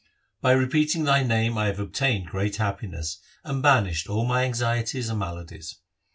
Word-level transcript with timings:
By 0.41 0.53
repeating 0.53 1.03
Thy 1.03 1.21
name 1.21 1.59
I 1.59 1.67
have 1.67 1.77
obtained 1.79 2.25
great 2.25 2.55
happiness, 2.55 3.19
and 3.43 3.61
banished 3.61 4.07
all 4.07 4.25
my 4.25 4.45
anxieties 4.45 5.09
and 5.09 5.19
maladies. 5.19 5.75